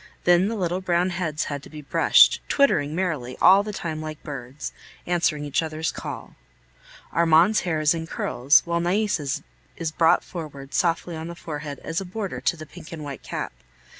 [0.23, 4.23] Then the little brown heads had to be brushed, twittering merrily all the time like
[4.23, 4.73] birds,
[5.05, 6.33] answering each other's call.
[7.11, 9.19] Armand's hair is in curls, while Nais'
[9.77, 13.21] is brought forward softly on the forehead as a border to the pink and white
[13.21, 13.53] cap.